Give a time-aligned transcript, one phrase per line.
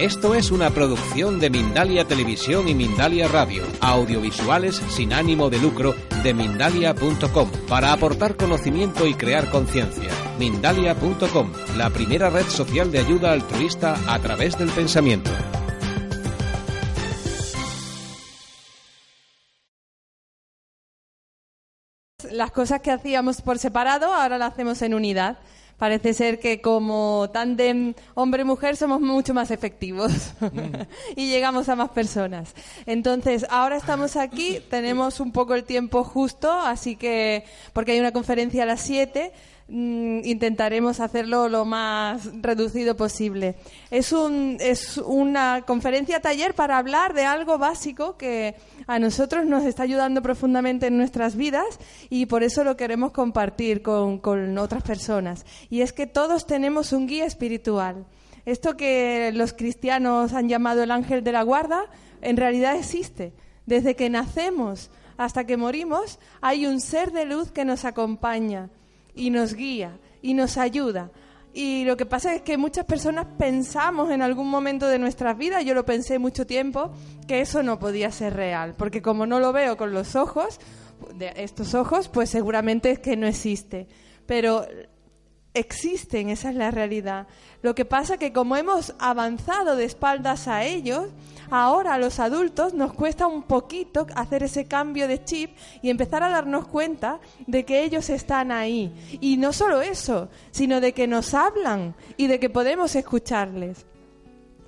[0.00, 5.94] Esto es una producción de Mindalia Televisión y Mindalia Radio, audiovisuales sin ánimo de lucro
[6.22, 10.10] de mindalia.com, para aportar conocimiento y crear conciencia.
[10.38, 15.30] Mindalia.com, la primera red social de ayuda altruista a través del pensamiento.
[22.30, 25.40] Las cosas que hacíamos por separado ahora las hacemos en unidad
[25.80, 30.34] parece ser que como tándem hombre-mujer somos mucho más efectivos
[31.16, 32.54] y llegamos a más personas.
[32.84, 38.12] Entonces, ahora estamos aquí, tenemos un poco el tiempo justo, así que, porque hay una
[38.12, 43.54] conferencia a las 7, Mm, intentaremos hacerlo lo más reducido posible.
[43.90, 48.56] Es, un, es una conferencia taller para hablar de algo básico que
[48.86, 53.82] a nosotros nos está ayudando profundamente en nuestras vidas y por eso lo queremos compartir
[53.82, 55.46] con, con otras personas.
[55.68, 58.06] Y es que todos tenemos un guía espiritual.
[58.46, 61.84] Esto que los cristianos han llamado el ángel de la guarda,
[62.22, 63.32] en realidad existe.
[63.66, 68.70] Desde que nacemos hasta que morimos, hay un ser de luz que nos acompaña
[69.20, 71.10] y nos guía y nos ayuda.
[71.52, 75.64] Y lo que pasa es que muchas personas pensamos en algún momento de nuestras vidas,
[75.64, 76.92] yo lo pensé mucho tiempo,
[77.28, 80.58] que eso no podía ser real, porque como no lo veo con los ojos,
[81.14, 83.88] de estos ojos, pues seguramente es que no existe.
[84.26, 84.66] Pero
[85.54, 87.26] existen, esa es la realidad.
[87.62, 91.08] Lo que pasa que como hemos avanzado de espaldas a ellos,
[91.50, 96.22] ahora a los adultos nos cuesta un poquito hacer ese cambio de chip y empezar
[96.22, 98.92] a darnos cuenta de que ellos están ahí.
[99.20, 103.84] Y no solo eso, sino de que nos hablan y de que podemos escucharles.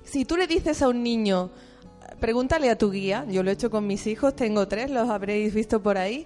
[0.03, 1.49] Si tú le dices a un niño,
[2.23, 5.53] pregúntale a tu guía, yo lo he hecho con mis hijos, tengo tres, los habréis
[5.53, 6.25] visto por ahí,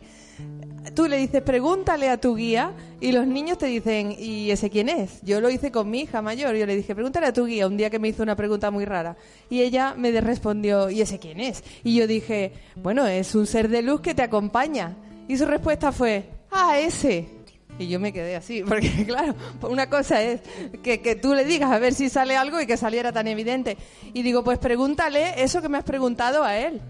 [0.93, 4.89] tú le dices, pregúntale a tu guía y los niños te dicen, ¿y ese quién
[4.89, 5.19] es?
[5.23, 7.77] Yo lo hice con mi hija mayor, yo le dije, pregúntale a tu guía, un
[7.77, 9.17] día que me hizo una pregunta muy rara.
[9.49, 11.63] Y ella me respondió, ¿y ese quién es?
[11.83, 14.95] Y yo dije, bueno, es un ser de luz que te acompaña.
[15.27, 17.36] Y su respuesta fue, ah, ese.
[17.79, 20.41] Y yo me quedé así, porque claro, una cosa es
[20.83, 23.77] que, que, tú le digas a ver si sale algo y que saliera tan evidente.
[24.13, 26.81] Y digo, pues pregúntale eso que me has preguntado a él.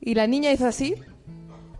[0.00, 0.94] Y la niña hizo así,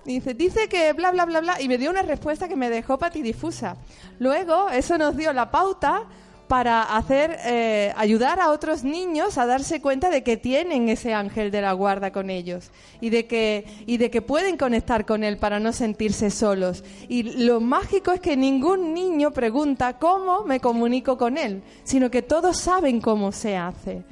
[0.05, 2.99] dice, dice que bla, bla, bla, bla, y me dio una respuesta que me dejó
[2.99, 3.77] patidifusa.
[4.19, 6.05] Luego, eso nos dio la pauta
[6.49, 11.51] para hacer, eh, ayudar a otros niños a darse cuenta de que tienen ese ángel
[11.51, 12.71] de la guarda con ellos
[13.01, 16.85] y de que, y de que pueden conectar con él para no sentirse solos.
[17.09, 22.23] Y lo mágico es que ningún niño pregunta cómo me comunico con él, sino que
[22.23, 24.05] todos saben cómo se hace.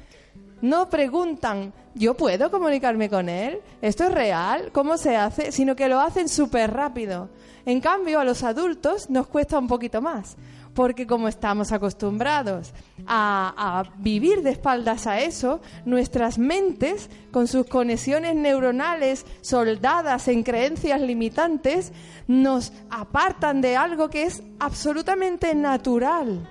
[0.61, 3.59] No preguntan, ¿yo puedo comunicarme con él?
[3.81, 4.71] ¿Esto es real?
[4.71, 5.51] ¿Cómo se hace?
[5.51, 7.29] Sino que lo hacen súper rápido.
[7.65, 10.37] En cambio, a los adultos nos cuesta un poquito más,
[10.75, 12.73] porque como estamos acostumbrados
[13.07, 20.99] a, vivir de espaldas a eso, nuestras mentes, con sus conexiones neuronales soldadas en creencias
[20.99, 21.93] limitantes,
[22.27, 26.47] nos apartan de algo que es absolutamente natural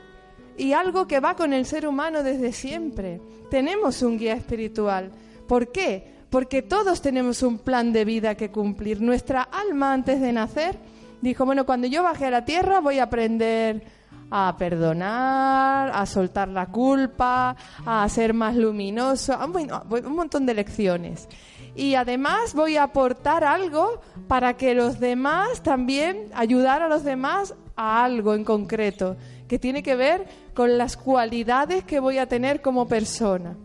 [0.56, 3.20] y algo que va con el ser humano desde siempre.
[3.50, 5.12] Tenemos un guía espiritual.
[5.46, 6.14] ¿Por qué?
[6.30, 9.02] Porque todos tenemos un plan de vida que cumplir.
[9.02, 10.78] Nuestra alma antes de nacer
[11.20, 14.03] dijo, bueno, cuando yo baje a la tierra voy a aprender
[14.36, 17.54] a perdonar, a soltar la culpa,
[17.86, 21.28] a ser más luminoso, un montón de lecciones.
[21.76, 27.54] Y además voy a aportar algo para que los demás también, ayudar a los demás
[27.76, 32.60] a algo en concreto que tiene que ver con las cualidades que voy a tener
[32.60, 33.56] como persona.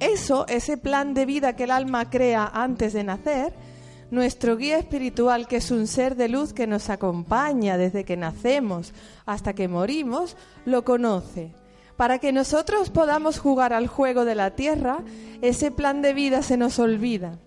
[0.00, 3.54] Eso, ese plan de vida que el alma crea antes de nacer,
[4.10, 8.94] nuestro guía espiritual, que es un ser de luz que nos acompaña desde que nacemos
[9.26, 11.52] hasta que morimos, lo conoce.
[11.96, 14.98] Para que nosotros podamos jugar al juego de la tierra,
[15.42, 17.38] ese plan de vida se nos olvida.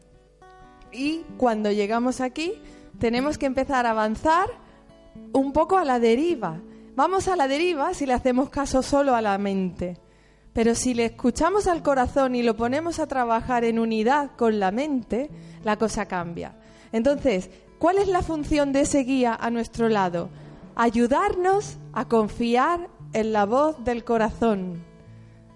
[0.92, 2.54] Y cuando llegamos aquí,
[3.00, 4.48] tenemos que empezar a avanzar
[5.32, 6.60] un poco a la deriva,
[6.94, 9.98] Vamos a la deriva si le hacemos caso solo a la mente.
[10.54, 14.72] Pero si le escuchamos al corazón y lo ponemos a trabajar en unidad con la
[14.72, 15.30] mente,
[15.64, 16.56] la cosa cambia.
[16.92, 17.50] Entonces,
[17.80, 20.30] ¿cuál es la función de ese guía a nuestro lado?
[20.76, 24.91] Ayudarnos a confiar en la voz del corazón.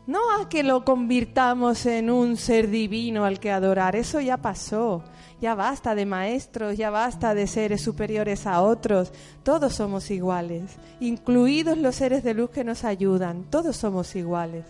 [0.07, 5.03] No a que lo convirtamos en un ser divino al que adorar, eso ya pasó.
[5.41, 9.11] Ya basta de maestros, ya basta de seres superiores a otros.
[9.41, 10.63] Todos somos iguales,
[10.99, 13.45] incluidos los seres de luz que nos ayudan.
[13.49, 14.65] Todos somos iguales.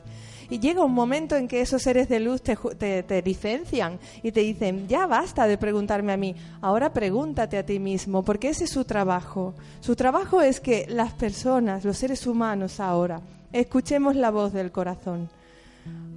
[0.49, 2.55] Y llega un momento en que esos seres de luz te,
[3.03, 7.79] te, licencian y te dicen, ya basta de preguntarme a mí, ahora pregúntate a ti
[7.79, 9.53] mismo, porque ese es su trabajo.
[9.81, 13.21] Su trabajo es que las personas, los seres humanos ahora,
[13.59, 15.29] escuchemos la voz del corazón.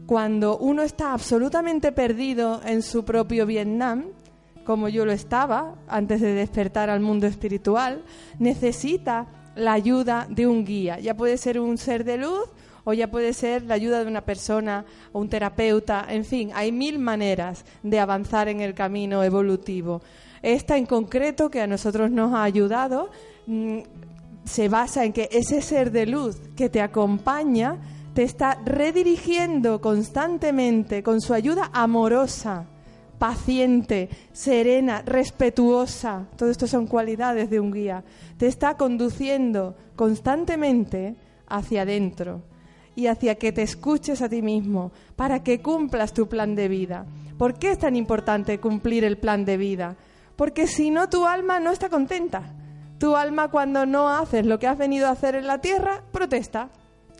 [0.06, 4.06] cuando uno está absolutamente perdido en su propio Vietnam,
[4.64, 8.02] como yo lo estaba antes de despertar al mundo espiritual,
[8.38, 10.98] necesita la ayuda de un guía.
[10.98, 12.48] Ya puede ser un ser de luz
[12.84, 16.06] o ya puede ser la ayuda de una persona o un terapeuta.
[16.08, 20.00] En fin, hay mil maneras de avanzar en el camino evolutivo.
[20.40, 23.10] Esta en concreto, que a nosotros nos ha ayudado,
[23.46, 23.78] mm,
[24.48, 27.76] se basa en que ese ser de luz que te acompaña
[28.14, 32.66] te está redirigiendo constantemente con su ayuda amorosa
[33.18, 36.28] paciente, serena, respetuosa.
[36.36, 38.04] Todo esto son cualidades de un guía.
[38.38, 41.16] Te está conduciendo constantemente
[41.46, 42.42] hacia adentro
[42.94, 47.06] y hacia que te escuches a ti mismo para que cumplas tu plan de vida.
[47.36, 49.96] ¿Por qué es tan importante cumplir el plan de vida?
[50.36, 52.54] Porque si no, tu alma no está contenta.
[52.98, 56.70] Tu alma cuando no haces lo que has venido a hacer en la tierra, protesta.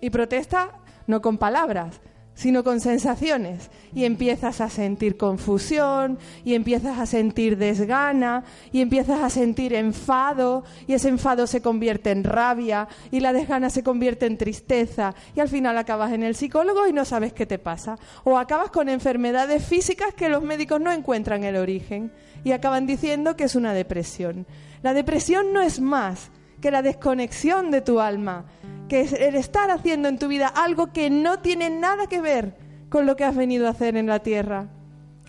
[0.00, 0.70] Y protesta
[1.06, 2.00] no con palabras,
[2.38, 3.68] sino con sensaciones.
[3.92, 10.62] Y empiezas a sentir confusión, y empiezas a sentir desgana, y empiezas a sentir enfado,
[10.86, 15.40] y ese enfado se convierte en rabia, y la desgana se convierte en tristeza, y
[15.40, 17.98] al final acabas en el psicólogo y no sabes qué te pasa.
[18.22, 22.12] O acabas con enfermedades físicas que los médicos no encuentran el origen,
[22.44, 24.46] y acaban diciendo que es una depresión.
[24.82, 26.30] La depresión no es más
[26.60, 28.44] que la desconexión de tu alma
[28.88, 32.54] que es el estar haciendo en tu vida algo que no tiene nada que ver
[32.88, 34.68] con lo que has venido a hacer en la tierra.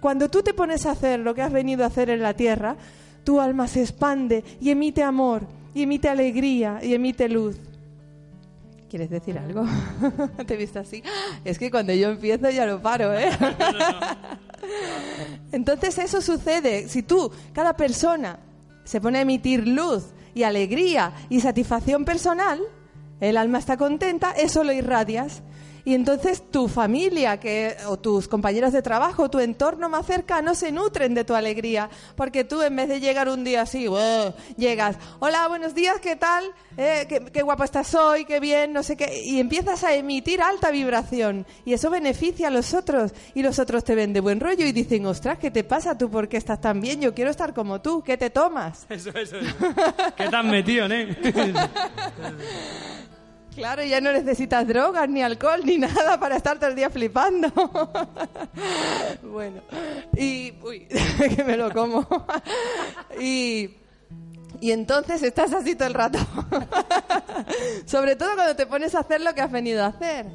[0.02, 2.78] Cuando tú te pones a hacer lo que has venido a hacer en la tierra,
[3.24, 7.58] tu alma se expande y emite amor, y emite alegría, y emite luz.
[8.90, 9.66] ¿Quieres decir algo?
[10.48, 11.04] ¿Te he visto así?
[11.46, 13.30] Es que cuando yo empiezo ya lo paro, ¿eh?
[15.52, 16.88] Entonces eso sucede.
[16.88, 18.40] Si tú, cada persona,
[18.84, 22.60] se pone a emitir luz y alegría y satisfacción personal,
[23.20, 25.42] el alma está contenta, eso lo irradias.
[25.90, 30.72] Y entonces tu familia que, o tus compañeros de trabajo, tu entorno más cercano se
[30.72, 31.90] nutren de tu alegría.
[32.16, 33.88] Porque tú en vez de llegar un día así,
[34.56, 36.44] llegas, hola, buenos días, ¿qué tal?
[36.78, 39.24] Eh, qué, qué guapa estás hoy, qué bien, no sé qué.
[39.26, 41.48] Y empiezas a emitir alta vibración.
[41.66, 43.12] Y eso beneficia a los otros.
[43.34, 46.12] Y los otros te ven de buen rollo y dicen, ostras, ¿qué te pasa tú?
[46.12, 47.02] ¿Por qué estás tan bien?
[47.02, 48.04] Yo quiero estar como tú.
[48.04, 48.86] ¿Qué te tomas?
[48.90, 49.56] Eso, eso, eso.
[50.16, 51.18] ¿Qué tan metido, eh?
[53.56, 57.50] Claro, ya no necesitas drogas, ni alcohol, ni nada para estar todo el día flipando.
[59.24, 59.62] bueno,
[60.16, 60.54] y...
[60.64, 60.88] Uy,
[61.36, 62.08] que me lo como.
[63.20, 63.76] y...
[64.62, 66.20] Y entonces estás así todo el rato.
[67.86, 70.26] Sobre todo cuando te pones a hacer lo que has venido a hacer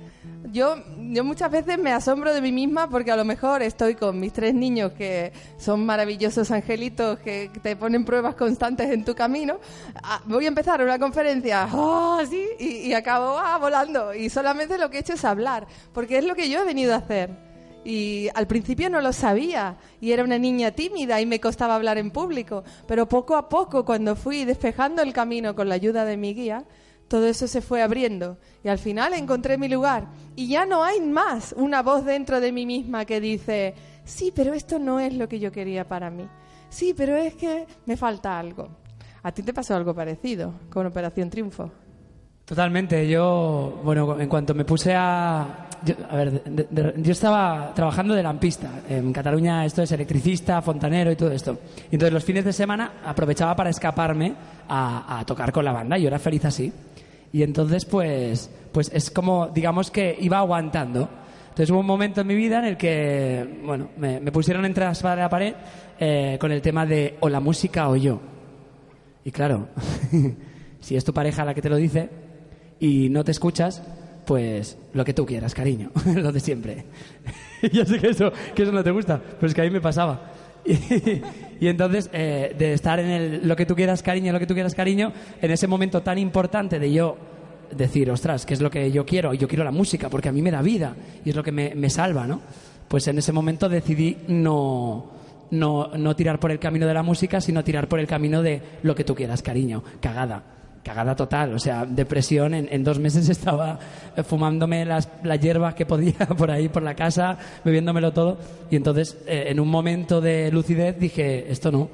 [0.55, 0.77] yo,
[1.25, 4.55] muchas veces me asombro de mí misma porque a lo mejor estoy con mis tres
[4.55, 9.59] niños que son maravillosos angelitos que te ponen pruebas constantes en tu camino.
[9.97, 12.21] Ah, voy a empezar una conferencia, oh,
[12.61, 14.15] y, acabo ah, volando.
[14.15, 16.95] Y solamente lo que he hecho es hablar, porque es lo que yo he venido
[16.95, 17.31] a hacer.
[17.85, 21.99] Y al principio no lo sabía y era una niña tímida y me costaba hablar
[21.99, 26.17] en público, pero poco a poco cuando fui despejando el camino con la ayuda de
[26.17, 26.65] mi guía,
[27.15, 30.09] todo eso se fue abriendo y al final encontré mi lugar.
[30.35, 33.73] Y ya no hay más una voz dentro de mí misma que dice,
[34.05, 36.27] sí, pero esto no es lo que yo quería para mí.
[36.71, 38.67] Sí, pero es que me falta algo.
[39.23, 41.71] ¿A ti te pasó algo parecido con Operación Triunfo?
[42.45, 43.09] Totalmente.
[43.09, 45.69] Yo, bueno, en cuanto me puse a...
[45.85, 46.43] Yo, a ver,
[46.97, 48.83] yo estaba trabajando de lampista.
[48.89, 51.59] En Cataluña esto es electricista, fontanero y todo esto.
[51.93, 54.35] Y entonces los fines de semana aprovechaba para escaparme
[54.69, 55.97] a, a tocar con la banda.
[55.97, 56.73] Yo era feliz así.
[57.35, 61.09] Y entonces, pues, pues es como, digamos que iba aguantando.
[61.49, 64.93] Entonces hubo un momento en mi vida en el que, bueno, me, pusieron entre la
[64.93, 65.55] espada y la pared
[65.99, 68.21] eh, con el tema de o la música o yo.
[69.25, 69.67] Y claro,
[70.81, 72.09] si es tu pareja la que te lo dice
[72.79, 73.83] y no te escuchas,
[74.25, 76.85] pues lo que tú quieras, cariño, lo de siempre.
[77.73, 79.81] ya sé que eso, que eso no te gusta, pero es que a mí me
[79.81, 80.31] pasaba.
[81.61, 84.55] Y, entonces, eh, de estar en el lo que tú quieras, cariño, lo que tú
[84.55, 87.17] quieras, cariño, en ese momento tan importante de yo
[87.71, 89.35] decir, ostras, ¿qué es lo que yo quiero?
[89.35, 90.95] Yo quiero la música, porque a mí me da vida
[91.25, 92.41] y es lo que me, me salva, ¿no?
[92.89, 95.11] Pues en ese momento decidí no,
[95.51, 98.61] no, no tirar por el camino de la música, sino tirar por el camino de
[98.83, 101.55] lo que tú quieras, cariño, cagada cagada total.
[101.55, 102.55] O sea, depresión.
[102.55, 103.79] En, dos meses estaba
[104.27, 108.39] fumándome las, la hierba que podía por ahí, por la casa, bebiéndomelo todo.
[108.71, 111.89] Y entonces, eh, en un momento de lucidez, dije, esto no.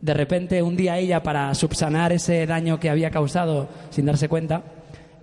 [0.00, 4.62] De repente, un día ella, para subsanar ese daño que había causado sin darse cuenta,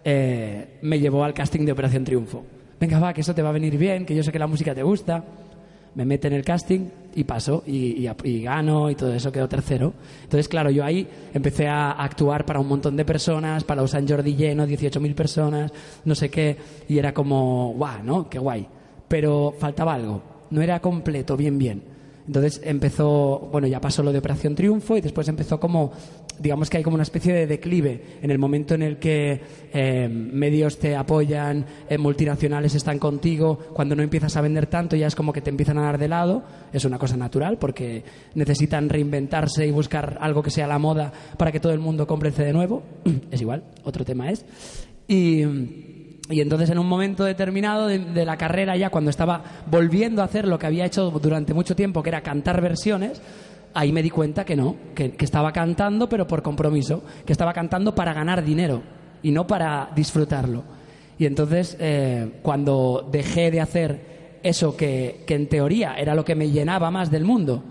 [0.03, 2.46] eh, me llevó al casting de Operación Triunfo.
[2.79, 4.74] Venga, va, que eso te va a venir bien, que yo sé que la música
[4.74, 5.24] te gusta
[5.98, 8.08] me mete en el casting y paso y,
[8.44, 9.92] gano y todo eso, quedo tercero.
[10.24, 14.08] Entonces, claro, yo ahí empecé a actuar para un montón de personas, para un San
[14.08, 15.74] Jordi lleno, 18.000 personas,
[16.06, 16.56] no sé qué,
[16.88, 18.30] y era como, guau, ¿no?
[18.30, 18.68] Qué guay.
[19.08, 20.22] pero faltaba algo,
[20.52, 21.97] no era completo, bien, bien.
[22.28, 25.94] Entonces empezó, bueno, ya pasó lo de Operación Triunfo y después empezó como,
[26.38, 29.42] digamos que hay como una especie de declive en el momento en el que
[29.74, 35.08] eh, medios te apoyan, eh, multinacionales están contigo, cuando no empiezas a vender tanto ya
[35.08, 36.44] es como que te empiezan a dar de lado,
[36.74, 38.04] es una cosa natural porque
[38.36, 42.32] necesitan reinventarse y buscar algo que sea la moda para que todo el mundo compre
[42.32, 42.84] de nuevo,
[43.32, 44.46] es igual, otro tema es.
[45.08, 45.87] Y
[46.30, 50.48] y entonces en un momento determinado de, la carrera ya, cuando estaba volviendo a hacer
[50.48, 53.22] lo que había hecho durante mucho tiempo, que era cantar versiones,
[53.74, 57.96] ahí me di cuenta que no, que, estaba cantando pero por compromiso, que estaba cantando
[57.96, 58.82] para ganar dinero
[59.24, 60.64] y no para disfrutarlo.
[61.18, 66.50] Y entonces eh, cuando dejé de hacer eso que, en teoría era lo que me
[66.50, 67.64] llenaba más del mundo,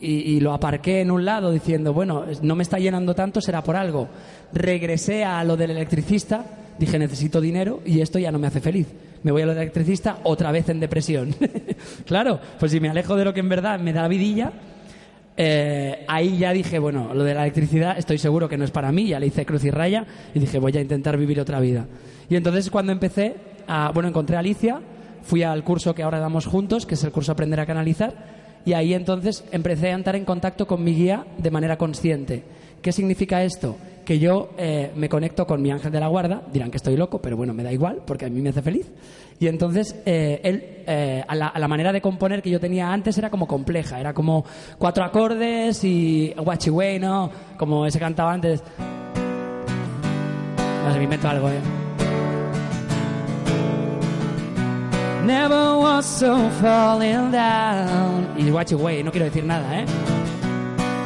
[0.00, 3.64] y, y, lo aparqué en un lado diciendo, bueno, no me está llenando tanto, será
[3.64, 4.06] por algo.
[4.52, 6.44] Regresé a lo del electricista
[6.78, 8.86] dije necesito dinero y esto ya no me hace feliz.
[9.22, 11.34] Me voy a lo de electricista otra vez en depresión.
[12.06, 14.52] claro, pues si me alejo de lo que en verdad me da la vidilla,
[15.36, 18.90] eh, ahí ya dije, bueno, lo de la electricidad estoy seguro que no es para
[18.92, 20.04] mí, ya le hice cruz y raya
[20.34, 21.86] y dije, voy a intentar vivir otra vida.
[22.28, 24.80] Y entonces cuando empecé, a, bueno, encontré a Alicia,
[25.22, 28.14] fui al curso que ahora damos juntos, que es el curso Aprender a Canalizar,
[28.64, 32.42] y ahí entonces empecé a entrar en contacto con mi guía de manera consciente.
[32.82, 33.76] ¿Qué significa esto?
[34.08, 37.20] Que yo eh, me conecto con mi ángel de la guarda, dirán que estoy loco,
[37.20, 38.90] pero bueno, me da igual, porque a mí me hace feliz.
[39.38, 43.28] Y entonces, eh, él, eh, a, la, manera de componer que yo tenía antes era
[43.28, 44.46] como compleja, era como
[44.78, 46.34] cuatro acordes y
[46.98, 47.30] ¿no?
[47.58, 48.62] como ese cantaba antes.
[50.86, 51.60] No sé, me invento algo, ¿eh?
[55.26, 58.26] Never was so falling down.
[58.38, 59.84] Y Way, no quiero decir nada, ¿eh?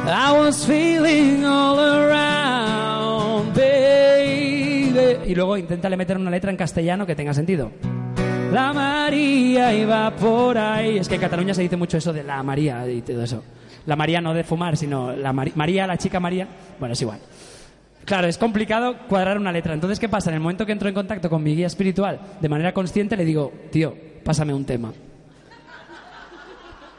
[0.05, 2.82] I was feeling all around.
[5.25, 7.71] Y luego inténtale meter una letra en castellano que tenga sentido.
[8.51, 10.97] La María iba por ahí.
[10.97, 13.43] Es que en Cataluña se dice mucho eso de la María y todo eso.
[13.85, 16.47] La María no de fumar, sino la María, la chica María.
[16.79, 17.19] Bueno, es igual.
[18.05, 19.73] Claro, es complicado cuadrar una letra.
[19.73, 20.29] Entonces, ¿qué pasa?
[20.29, 23.25] En el momento que entro en contacto con mi guía espiritual, de manera consciente le
[23.25, 24.93] digo, tío, pásame un tema.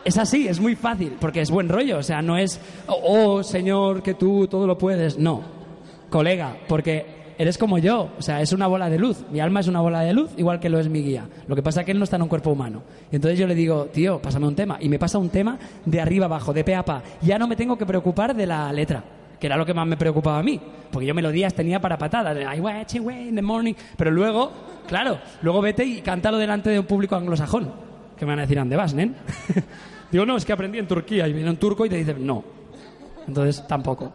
[0.05, 1.99] Es así, es muy fácil, porque es buen rollo.
[1.99, 5.19] O sea, no es, oh, Señor, que tú todo lo puedes.
[5.19, 5.43] No,
[6.11, 8.11] colega, porque eres como yo.
[8.19, 9.25] O sea, es una bola de luz.
[9.31, 11.29] Mi alma es una bola de luz, igual que lo es mi guía.
[11.47, 12.83] Lo que pasa es que él no está en un cuerpo humano.
[13.11, 14.79] Y entonces yo le digo, tío, pásame un tema.
[14.81, 17.03] Y me pasa un tema de arriba abajo, de pe a pa.
[17.23, 19.05] Ya no me tengo que preocupar de la letra
[19.39, 20.59] que era lo que más me preocupaba a mí,
[20.91, 24.51] porque yo melodías tenía para patadas, I watch away in the morning, pero luego,
[24.87, 27.71] claro, luego vete y cántalo delante de un público anglosajón,
[28.17, 29.15] que me van a decir, ¿dónde vas, nen?
[30.11, 32.43] Digo, no, es que aprendí en Turquía y viene un turco y te dice, no.
[33.27, 34.13] Entonces, tampoco.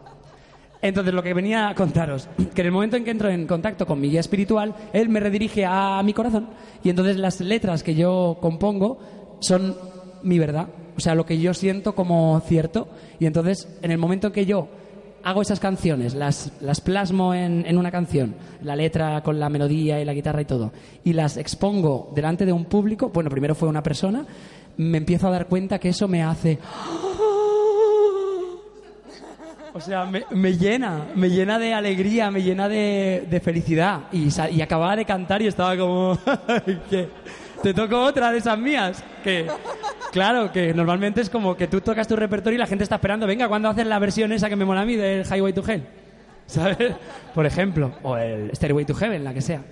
[0.82, 3.86] Entonces, lo que venía a contaros, que en el momento en que entro en contacto
[3.86, 6.48] con mi guía espiritual, él me redirige a mi corazón
[6.82, 8.98] y entonces las letras que yo compongo
[9.40, 9.76] son
[10.22, 12.88] mi verdad, o sea, lo que yo siento como cierto.
[13.18, 14.68] Y entonces, en el momento en que yo
[15.22, 20.00] hago esas canciones, las, las plasmo en, en, una canción, la letra con la melodía
[20.00, 20.72] y la guitarra y todo,
[21.04, 24.24] y las expongo delante de un público, bueno, primero fue una persona,
[24.78, 26.58] me empiezo a dar cuenta que eso me hace...
[29.72, 34.00] O sea, me, llena, me llena de alegría, me llena de, felicidad.
[34.12, 36.18] Y, y, acababa de cantar y estaba como...
[37.62, 39.04] te toco otra de esas mías.
[39.22, 39.46] Que,
[40.10, 43.26] claro, que normalmente es como que tú tocas tu repertorio y la gente está esperando,
[43.26, 45.86] venga, ¿cuándo haces la versión esa que me mola a mí del Highway to Hell?
[46.46, 46.94] ¿Sabes?
[47.32, 49.62] Por ejemplo, o el Stairway to Heaven, la que sea.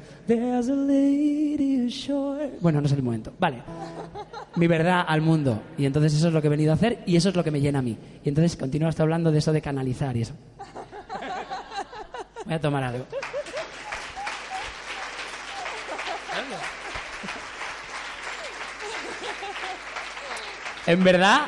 [2.61, 3.33] Bueno, no es el momento.
[3.39, 3.63] Vale.
[4.57, 5.63] Mi verdad al mundo.
[5.79, 7.51] Y entonces eso es lo que he venido a hacer y eso es lo que
[7.51, 7.97] me llena a mí.
[8.23, 10.35] Y entonces continúo hasta hablando de eso de canalizar y eso.
[12.45, 13.07] Voy a tomar algo.
[20.87, 21.43] En verdad,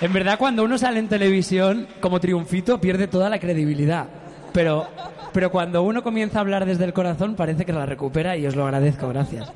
[0.00, 4.21] en verdad cuando uno sale en televisión como triunfito pierde toda la credibilidad.
[4.52, 4.88] Pero,
[5.32, 8.54] pero cuando uno comienza a hablar desde el corazón parece que la recupera y os
[8.54, 9.50] lo agradezco, gracias.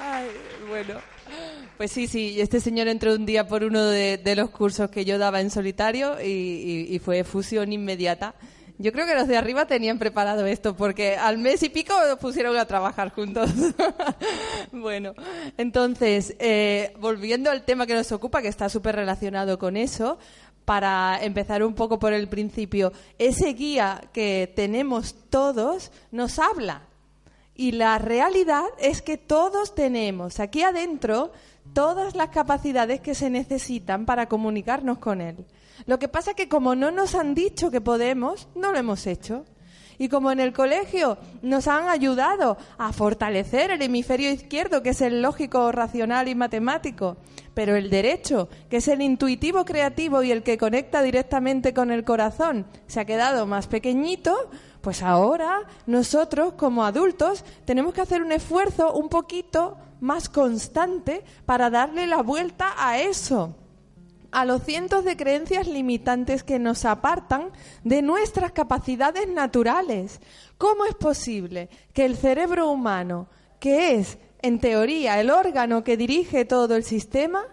[0.00, 0.26] Ay,
[0.68, 0.94] bueno.
[1.76, 5.18] Pues sí, sí, este señor entró un día por uno de, los cursos que yo
[5.18, 8.34] daba en solitario y fue fusión inmediata.
[8.78, 12.56] Yo creo que los de arriba tenían preparado esto, porque al mes y pico pusieron
[12.56, 13.50] a trabajar juntos.
[14.72, 15.14] bueno,
[15.56, 20.18] entonces, eh, volviendo al tema que nos ocupa, que está súper relacionado con eso,
[20.64, 26.82] para empezar un poco por el principio, ese guía que tenemos todos nos habla.
[27.54, 31.32] Y la realidad es que todos tenemos aquí adentro
[31.74, 35.36] todas las capacidades que se necesitan para comunicarnos con él.
[35.86, 39.06] Lo que pasa es que como no nos han dicho que podemos, no lo hemos
[39.06, 39.44] hecho.
[39.98, 45.00] Y como en el colegio nos han ayudado a fortalecer el hemisferio izquierdo, que es
[45.00, 47.18] el lógico, racional y matemático,
[47.54, 52.04] pero el derecho, que es el intuitivo creativo y el que conecta directamente con el
[52.04, 58.32] corazón, se ha quedado más pequeñito, pues ahora nosotros como adultos tenemos que hacer un
[58.32, 63.54] esfuerzo un poquito más constante para darle la vuelta a eso
[64.32, 67.50] a los cientos de creencias limitantes que nos apartan
[67.84, 70.20] de nuestras capacidades naturales.
[70.58, 73.28] ¿Cómo es posible que el cerebro humano,
[73.60, 77.44] que es, en teoría, el órgano que dirige todo el sistema,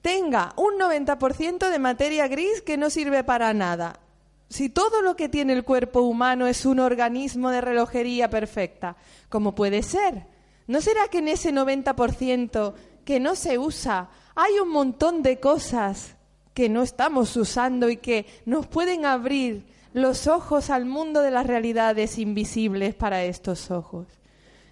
[0.00, 4.00] tenga un 90% de materia gris que no sirve para nada?
[4.48, 8.96] Si todo lo que tiene el cuerpo humano es un organismo de relojería perfecta,
[9.28, 10.26] ¿cómo puede ser?
[10.66, 16.16] ¿No será que en ese 90% que no se usa hay un montón de cosas
[16.54, 21.46] que no estamos usando y que nos pueden abrir los ojos al mundo de las
[21.46, 24.06] realidades invisibles para estos ojos.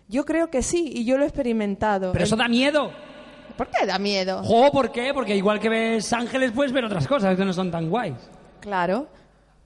[0.08, 2.12] Yo creo que sí, y yo lo he experimentado.
[2.12, 2.90] Pero eso da miedo.
[3.56, 4.42] ¿Por qué da miedo?
[4.42, 5.12] Jo, ¿por qué?
[5.12, 8.16] Porque igual que ves ángeles, puedes ver otras cosas que no son tan guays.
[8.60, 9.08] Claro,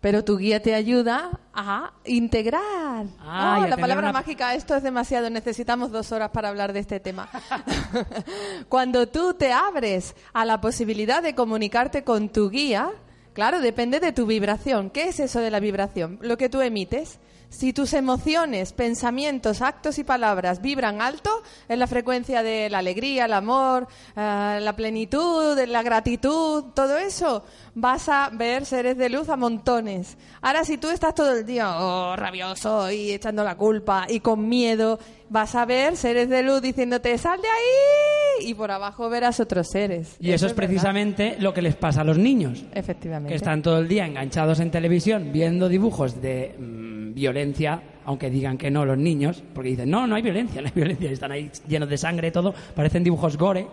[0.05, 3.07] pero tu guía te ayuda a integrar.
[3.21, 6.81] Ah, Oh, la palabra una- mágica, esto es demasiado, necesitamos dos horas para hablar de
[6.81, 7.27] este tema.
[8.69, 12.91] Cuando tú te abres a la posibilidad de comunicarte con tu guía,
[13.33, 14.91] claro, depende de tu vibración.
[14.91, 16.19] ¿Qué es eso de la vibración?
[16.21, 17.19] Lo que tú emites.
[17.49, 23.27] Si tus emociones, pensamientos, actos y palabras vibran alto, en la frecuencia de la alegría,
[23.27, 23.87] el amor,
[24.17, 30.17] eh, la plenitud, la gratitud, todo eso, vas a ver seres de luz a montones.
[30.43, 34.49] Ahora, si tú estás todo el día oh, rabioso y echando la culpa y con
[34.49, 39.41] miedo, vas a ver seres de luz diciéndote, sal de ahí, y por abajo verás
[39.41, 40.17] otros seres.
[40.21, 40.67] Y eso, es verdad.
[40.67, 42.65] precisamente lo que les pasa a los niños.
[42.75, 43.31] Efectivamente.
[43.31, 48.59] que están todo el día enganchados en televisión viendo dibujos de mm, violencia, aunque digan
[48.59, 51.51] que no los niños, porque dicen, no, no hay violencia, no hay violencia, están ahí
[51.69, 53.67] llenos de sangre y todo, parecen dibujos gore.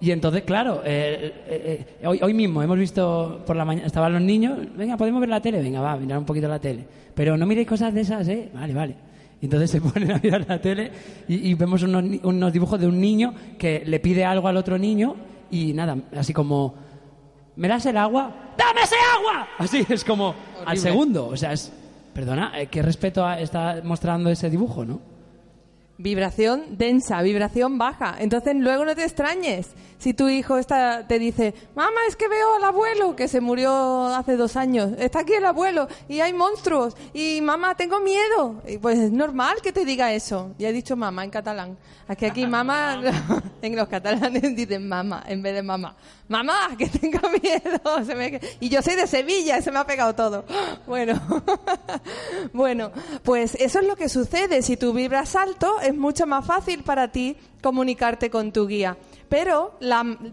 [0.00, 4.12] Y entonces, claro, eh, eh, eh, hoy, hoy mismo hemos visto por la mañana, estaban
[4.12, 6.84] los niños, venga, podemos ver la tele, venga, va, mirar un poquito la tele.
[7.14, 8.50] Pero no miréis cosas de esas, ¿eh?
[8.52, 9.11] Vale, vale.
[9.42, 10.90] Y entonces se ponen a mirar la tele
[11.28, 15.14] y, y vemos unos, dibujos de un niño que le pide algo al otro niño
[15.50, 16.74] y nada, así como,
[17.56, 18.54] ¿me das el agua?
[18.56, 19.48] ¡Dame ese agua!
[19.58, 21.26] Así es como al segundo.
[21.26, 21.70] O sea, es.
[22.14, 25.00] Perdona, eh, ¿qué respeto a- está mostrando ese dibujo, no?
[26.02, 28.16] Vibración densa, vibración baja.
[28.18, 32.56] Entonces luego no te extrañes si tu hijo está, te dice, mamá, es que veo
[32.56, 34.90] al abuelo que se murió hace dos años.
[34.98, 36.96] Está aquí el abuelo y hay monstruos.
[37.14, 38.60] Y mamá, tengo miedo.
[38.66, 40.56] Y pues es normal que te diga eso.
[40.58, 41.78] Ya he dicho mamá en catalán.
[42.08, 43.00] Aquí, aquí mamá,
[43.62, 45.94] en los catalanes dicen mamá en vez de mamá.
[46.26, 48.04] Mamá, que tengo miedo.
[48.04, 50.44] Se me- Y yo soy de Sevilla, se me ha pegado todo.
[50.84, 51.14] Bueno,
[52.52, 52.90] bueno,
[53.22, 54.62] pues eso es lo que sucede.
[54.62, 58.96] Si tú vibras alto, es mucho más fácil para ti comunicarte con tu guía.
[59.28, 59.78] Pero,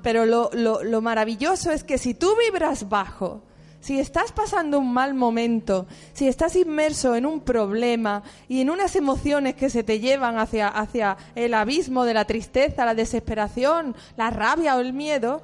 [0.03, 3.41] pero lo, lo- lo maravilloso es que si tú vibras bajo,
[3.81, 8.95] si estás pasando un mal momento, si estás inmerso en un problema y en unas
[8.97, 14.31] emociones que se te llevan hacia, hacia el abismo de la tristeza, la desesperación, la
[14.31, 15.41] rabia o el miedo,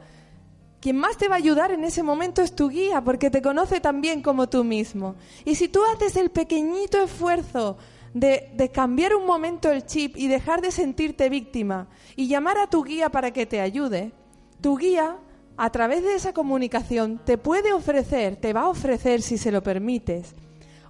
[0.82, 3.80] quien más te va a ayudar en ese momento es tu guía, porque te conoce
[3.80, 5.16] tan bien como tú mismo.
[5.46, 7.78] Y si tú haces el pequeñito esfuerzo
[8.16, 12.82] de, cambiar un momento el chip y dejar de sentirte víctima y llamar a tu
[12.84, 14.14] guía para que te ayude,
[14.62, 15.18] tu guía,
[15.58, 19.62] a través de esa comunicación, te puede ofrecer, te va a ofrecer, si se lo
[19.62, 20.34] permites,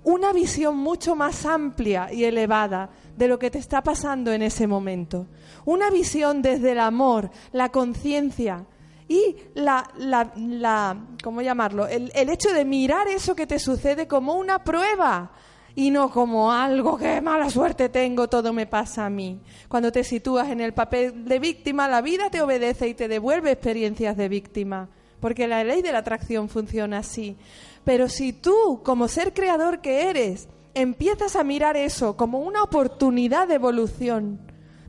[0.03, 4.67] una visión mucho más amplia y elevada de lo que te está pasando en ese
[4.67, 5.25] momento.
[5.65, 8.67] Una visión desde el amor, la conciencia
[9.07, 11.87] y la, la, la- ¿cómo llamarlo?
[11.87, 15.31] El hecho de mirar eso que te sucede como una prueba
[15.75, 19.41] y no como algo que mala suerte tengo, todo me pasa a mí.
[19.67, 23.51] Cuando te sitúas en el papel de víctima, la vida te obedece y te devuelve
[23.51, 27.35] experiencias de víctima, porque la ley de la atracción funciona así.
[27.83, 33.47] Pero si tú, como ser creador que eres, empiezas a mirar eso como una oportunidad
[33.47, 34.39] de evolución,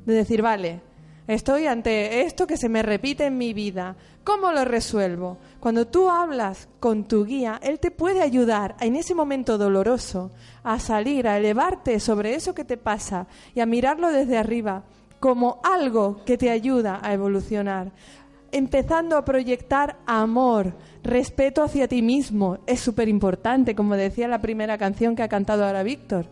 [0.04, 0.82] de decir, vale,
[1.26, 5.38] estoy ante esto que se me repite en mi vida, ¿cómo lo resuelvo?
[5.66, 10.30] Cuando tú hablas con tu guía, él te puede ayudar en ese momento doloroso
[10.62, 14.84] a salir, a elevarte sobre eso que te pasa y a mirarlo desde arriba
[15.18, 17.90] como algo que te ayuda a evolucionar
[18.52, 22.58] empezando a proyectar amor, respeto hacia ti mismo.
[22.68, 26.26] Es súper importante, como decía la primera canción que ha cantado ahora Víctor.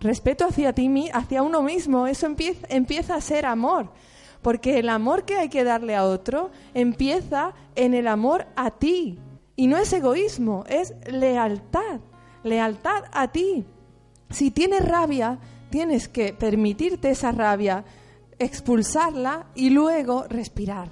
[0.00, 3.88] Respeto hacia ti, hacia uno mismo, eso empieza a ser amor.
[4.42, 9.18] Porque el amor que hay que darle a otro empieza en el amor a ti.
[9.56, 12.00] Y no es egoísmo, es lealtad.
[12.42, 13.64] Lealtad a ti.
[14.30, 15.38] Si tienes rabia,
[15.70, 17.84] tienes que permitirte esa rabia,
[18.38, 20.90] expulsarla y luego respirar.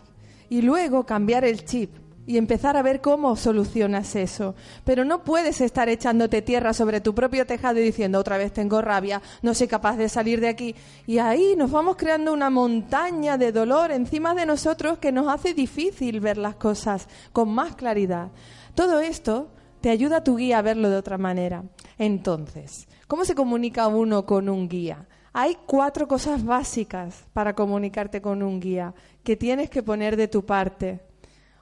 [0.51, 4.55] Y luego cambiar el chip y empezar a ver cómo solucionas eso.
[4.85, 8.83] Pero no puedes estar echándote tierra sobre tu propio tejado y diciendo otra vez tengo
[8.83, 10.75] rabia, no soy capaz de salir de aquí.
[11.07, 15.55] Y ahí nos vamos creando una montaña de dolor encima de nosotros que nos hace
[15.55, 18.31] difícil ver las cosas con más claridad.
[18.75, 19.49] Todo esto
[19.81, 21.65] te ayuda a tu guía a verlo de otra manera.
[21.97, 25.09] Entonces, ¿cómo se comunica uno con un guía?
[25.33, 28.93] Hay cuatro cosas básicas para comunicarte con un guía
[29.25, 31.08] que tienes que poner de tu parte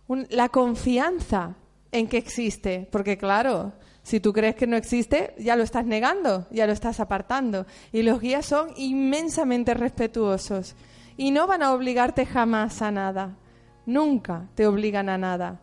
[0.09, 1.57] la confianza
[1.93, 3.73] en que existe, porque claro,
[4.07, 7.67] si tú crees que no existe, ya lo estás negando, ya lo estás apartando.
[7.93, 10.77] Y los guías son inmensamente respetuosos
[11.17, 13.37] y no van a obligarte jamás a nada.
[13.85, 15.61] Nunca te obligan a nada.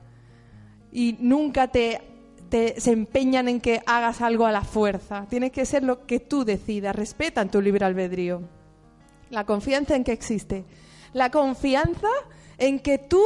[0.92, 2.02] Y nunca te,
[2.78, 5.26] se empeñan en que hagas algo a la fuerza.
[5.30, 6.96] Tienes que ser lo que tú decidas.
[6.96, 8.42] Respetan tu libre albedrío.
[9.30, 10.66] La confianza en que existe.
[11.14, 12.10] La confianza
[12.58, 13.24] en que tú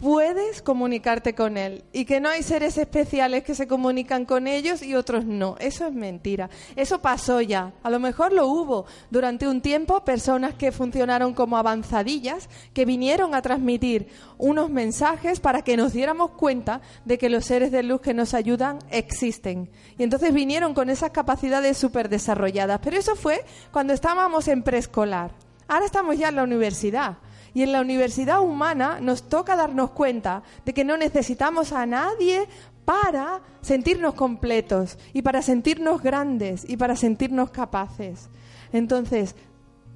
[0.00, 4.82] puedes comunicarte con él y que no hay seres especiales que se comunican con ellos
[4.82, 5.56] y otros no.
[5.60, 6.48] Eso es mentira.
[6.74, 7.72] Eso pasó ya.
[7.82, 13.34] A lo mejor lo hubo durante un tiempo personas que funcionaron como avanzadillas que vinieron
[13.34, 14.08] a transmitir
[14.38, 18.32] unos mensajes para que nos diéramos cuenta de que los seres de luz que nos
[18.32, 19.70] ayudan existen.
[19.98, 22.80] Y entonces vinieron con esas capacidades súper desarrolladas.
[22.82, 25.32] Pero eso fue cuando estábamos en preescolar.
[25.68, 27.18] Ahora estamos ya en la universidad.
[27.54, 32.46] Y en la universidad humana nos toca darnos cuenta de que no necesitamos a nadie
[32.84, 38.28] para sentirnos completos y para sentirnos grandes y para sentirnos capaces.
[38.72, 39.36] Entonces,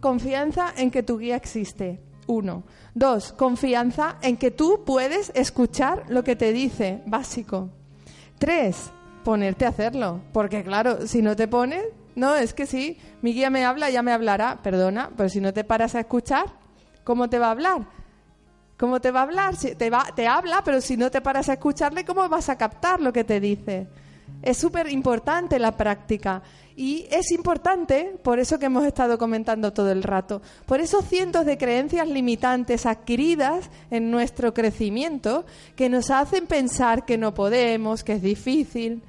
[0.01, 2.01] confianza en que tu guía existe.
[2.27, 2.63] Uno.
[2.95, 7.71] Dos, confianza en que tú puedes escuchar lo que te dice, básico.
[8.39, 8.91] Tres,
[9.25, 10.21] ponerte a hacerlo.
[10.33, 14.03] Porque claro, si no te pones, no, es que sí, mi guía me habla, ya
[14.03, 16.47] me hablará, perdona, pero si no te paras a escuchar,
[17.05, 17.83] ¿Cómo te va a hablar?
[18.79, 19.57] ¿Cómo te va a hablar?
[19.57, 23.13] Te, te habla, pero si no te paras a escucharle, ¿cómo vas a captar lo
[23.13, 23.87] que te dice?
[24.43, 26.43] Es súper importante la práctica
[26.77, 31.47] y es importante, por eso que hemos estado comentando todo el rato, por esos cientos
[31.47, 35.45] de creencias limitantes adquiridas en nuestro crecimiento
[35.77, 39.03] que nos hacen pensar que no podemos, que es difícil.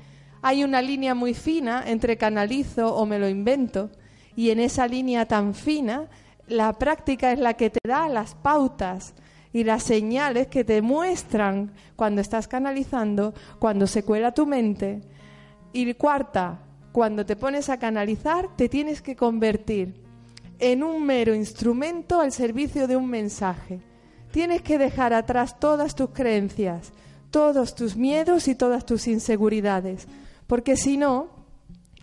[0.44, 3.90] Hay una línea muy fina entre canalizo o me lo invento
[4.36, 6.08] y en esa línea tan fina
[6.48, 9.14] la práctica es la que te da las pautas
[9.52, 15.02] y las señales que te muestran cuando estás canalizando, cuando se cuela tu mente.
[15.74, 16.60] Y cuarta,
[16.92, 20.04] cuando te pones a canalizar, te tienes que convertir
[20.60, 23.82] en un mero instrumento al servicio de un mensaje.
[24.32, 26.92] Tienes que dejar atrás todas tus creencias,
[27.32, 30.08] todos tus miedos y todas tus inseguridades,
[30.48, 31.30] porque si no,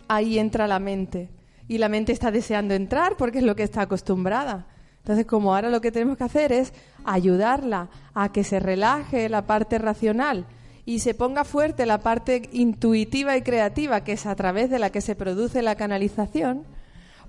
[0.07, 1.29] ahí entra la mente
[1.67, 4.67] y la mente está deseando entrar porque es lo que está acostumbrada.
[4.97, 6.73] Entonces, como ahora lo que tenemos que hacer es
[7.03, 10.45] ayudarla a que se relaje la parte racional
[10.85, 14.91] y se ponga fuerte la parte intuitiva y creativa, que es a través de la
[14.91, 16.63] que se produce la canalización,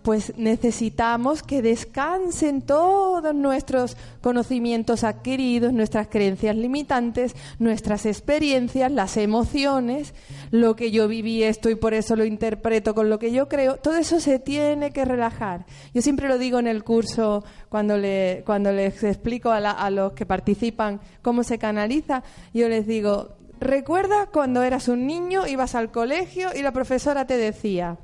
[0.04, 10.12] pues necesitamos que descansen todos nuestros conocimientos adquiridos, nuestras creencias limitantes, nuestras experiencias, las emociones,
[10.50, 13.78] lo que yo viví esto y por eso lo interpreto con lo que yo creo,
[13.78, 15.64] todo eso se tiene que relajar.
[15.94, 20.12] Yo siempre lo digo en el curso cuando, le, cuando les explico a, a los
[20.12, 25.90] que participan cómo se canaliza, yo les digo, recuerda cuando eras un niño, ibas al
[25.90, 27.96] colegio y la profesora te decía,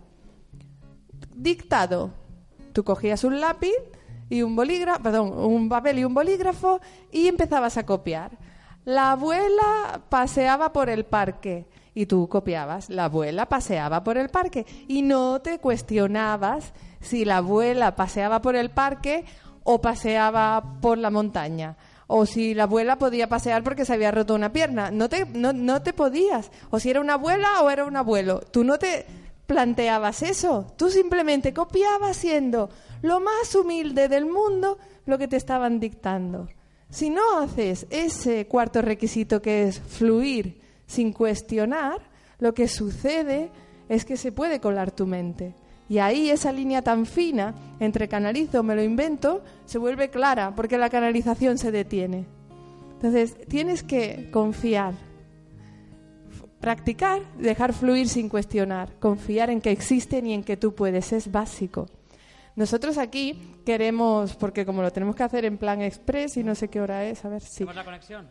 [1.42, 2.10] dictado.
[2.72, 3.74] Tú cogías un lápiz
[4.28, 8.38] y un bolígrafo, perdón, un papel y un bolígrafo y empezabas a copiar.
[8.84, 12.88] La abuela paseaba por el parque y tú copiabas.
[12.88, 18.56] La abuela paseaba por el parque y no te cuestionabas si la abuela paseaba por
[18.56, 19.24] el parque
[19.64, 21.76] o paseaba por la montaña
[22.12, 24.90] o si la abuela podía pasear porque se había roto una pierna.
[24.90, 26.50] No te, no, no te podías.
[26.70, 28.40] O si era una abuela o era un abuelo.
[28.40, 29.06] Tú no te
[29.50, 30.64] planteabas eso.
[30.76, 32.70] Tú simplemente copiabas siendo
[33.02, 36.46] lo más humilde del mundo lo que te estaban dictando.
[36.88, 41.98] Si no haces ese cuarto requisito que es fluir sin cuestionar,
[42.38, 43.50] lo que sucede
[43.88, 45.56] es que se puede colar tu mente.
[45.88, 50.78] Y ahí esa línea tan fina entre canalizo, me lo invento, se vuelve clara porque
[50.78, 52.24] la canalización se detiene.
[52.92, 54.94] Entonces, tienes que confiar
[56.60, 61.32] Practicar, dejar fluir sin cuestionar, confiar en que existen y en que tú puedes, es
[61.32, 61.86] básico.
[62.54, 66.68] Nosotros aquí queremos, porque como lo tenemos que hacer en plan express y no sé
[66.68, 67.64] qué hora es, a ver si...
[67.64, 68.28] la conexión?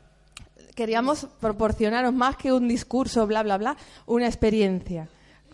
[0.76, 5.10] Queríamos proporcionaros más que un discurso, bla, bla, bla, una experiencia.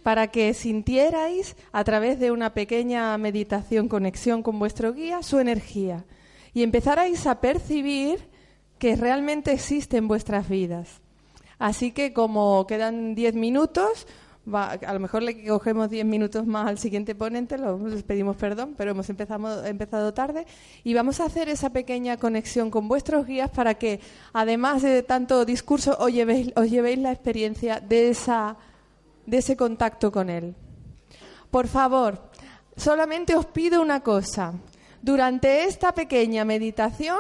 [0.05, 6.05] para que sintierais a través de una pequeña meditación, conexión con vuestro guía, su energía
[6.53, 8.19] y empezarais a percibir
[8.77, 11.01] que realmente existe en vuestras vidas.
[11.59, 14.07] Así que como quedan diez minutos,
[14.53, 18.91] a lo mejor le cogemos diez minutos más al siguiente ponente, les pedimos perdón, pero
[18.91, 20.45] hemos empezado, empezado tarde
[20.83, 23.99] y vamos a hacer esa pequeña conexión con vuestros guías para que,
[24.33, 28.57] además de tanto discurso, os llevéis, os llevéis la experiencia de, esa,
[29.25, 30.53] de ese contacto con él.
[31.49, 32.29] Por favor,
[32.77, 34.53] solamente os pido una cosa.
[35.01, 37.19] Durante esta pequeña meditación,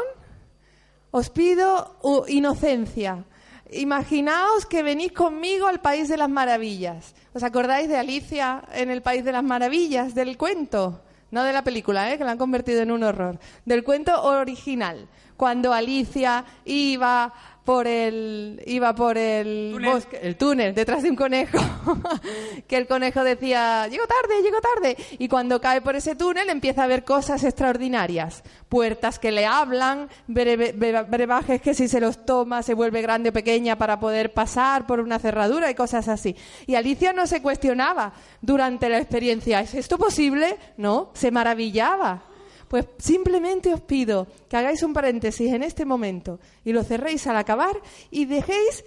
[1.09, 1.95] os pido
[2.27, 3.25] inocencia
[3.71, 7.15] Imaginaos que venís conmigo al País de las Maravillas.
[7.33, 11.01] ¿Os acordáis de Alicia en el País de las Maravillas, del cuento?
[11.31, 12.17] No de la película, ¿eh?
[12.17, 13.39] que la han convertido en un horror.
[13.65, 15.07] Del cuento original.
[15.35, 17.33] Cuando Alicia iba
[17.65, 19.91] por el iba por el túnel.
[19.91, 21.57] bosque, el túnel detrás de un conejo,
[22.67, 26.83] que el conejo decía, "Llego tarde, llego tarde", y cuando cae por ese túnel empieza
[26.83, 32.75] a ver cosas extraordinarias, puertas que le hablan, brebajes que si se los toma se
[32.75, 36.35] vuelve grande o pequeña para poder pasar por una cerradura y cosas así.
[36.67, 40.57] Y Alicia no se cuestionaba durante la experiencia, ¿es esto posible?
[40.77, 42.34] No, se maravillaba.
[42.67, 47.37] Pues simplemente os pido que hagáis un paréntesis en este momento y lo cerréis al
[47.37, 47.75] acabar
[48.11, 48.83] y dejéis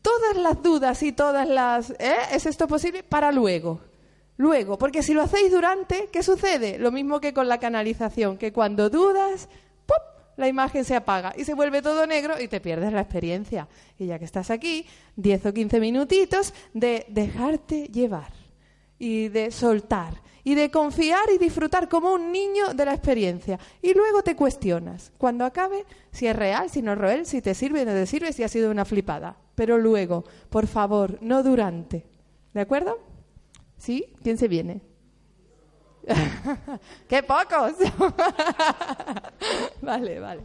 [0.00, 1.90] todas las dudas y todas las...
[1.98, 2.16] ¿eh?
[2.32, 3.02] ¿Es esto posible?
[3.02, 3.80] Para luego.
[4.36, 6.78] Luego, porque si lo hacéis durante, ¿qué sucede?
[6.78, 9.48] Lo mismo que con la canalización, que cuando dudas,
[9.86, 9.98] ¡pop!
[10.36, 13.68] la imagen se apaga y se vuelve todo negro y te pierdes la experiencia.
[13.98, 14.86] Y ya que estás aquí,
[15.16, 18.41] 10 o 15 minutitos de dejarte llevar
[19.02, 23.58] y de soltar y de confiar y disfrutar como un niño de la experiencia.
[23.80, 27.54] Y luego te cuestionas, cuando acabe, si es real, si no es real, si te
[27.54, 29.36] sirve no te sirve, si ha sido una flipada.
[29.56, 32.06] Pero luego, por favor, no durante.
[32.54, 33.00] ¿De acuerdo?
[33.76, 34.14] ¿Sí?
[34.22, 34.82] ¿Quién se viene?
[37.08, 37.72] ¡Qué pocos!
[39.82, 40.42] vale, vale.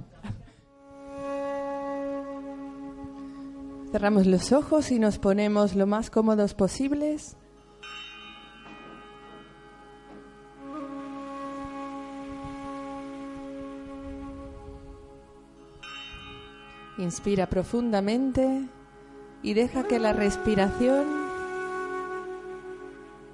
[3.92, 7.38] Cerramos los ojos y nos ponemos lo más cómodos posibles.
[16.98, 18.68] Inspira profundamente
[19.44, 21.06] y deja que la respiración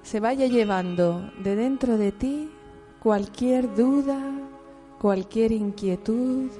[0.02, 2.50] se vaya llevando de dentro de ti
[3.02, 4.20] cualquier duda,
[5.00, 6.50] cualquier inquietud,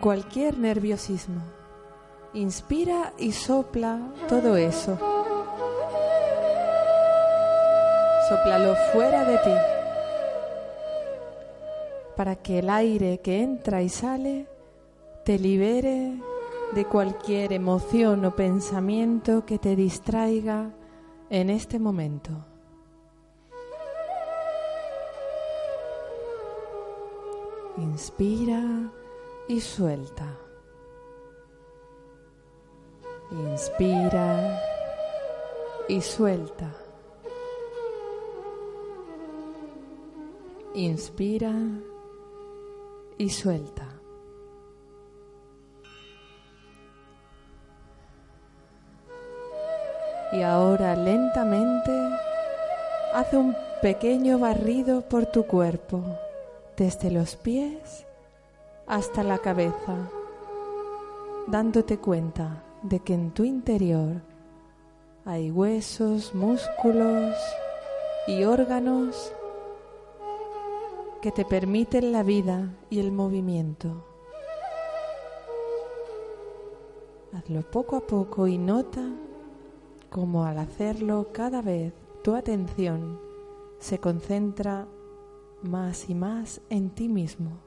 [0.00, 1.42] cualquier nerviosismo.
[2.32, 4.98] Inspira y sopla todo eso.
[8.30, 9.73] Sóplalo fuera de ti
[12.16, 14.46] para que el aire que entra y sale
[15.24, 16.20] te libere
[16.74, 20.70] de cualquier emoción o pensamiento que te distraiga
[21.30, 22.32] en este momento.
[27.76, 28.92] Inspira
[29.48, 30.36] y suelta.
[33.30, 34.60] Inspira
[35.88, 36.72] y suelta.
[40.74, 41.52] Inspira
[43.18, 43.88] y suelta.
[50.32, 51.92] Y ahora lentamente
[53.12, 56.02] haz un pequeño barrido por tu cuerpo,
[56.76, 58.04] desde los pies
[58.86, 60.10] hasta la cabeza,
[61.46, 64.22] dándote cuenta de que en tu interior
[65.24, 67.36] hay huesos, músculos
[68.26, 69.32] y órganos
[71.24, 74.04] que te permiten la vida y el movimiento.
[77.32, 79.10] Hazlo poco a poco y nota
[80.10, 83.18] cómo al hacerlo cada vez tu atención
[83.78, 84.86] se concentra
[85.62, 87.63] más y más en ti mismo.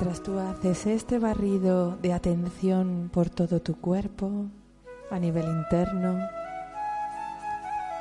[0.00, 4.46] Mientras tú haces este barrido de atención por todo tu cuerpo,
[5.10, 6.20] a nivel interno,